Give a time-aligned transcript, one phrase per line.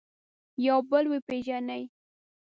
[0.65, 1.83] یو بل وپېژني.